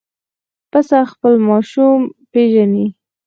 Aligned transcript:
پسه 0.71 0.99
خپل 1.11 1.33
ماشوم 1.47 1.99
پېژني. 2.31 2.85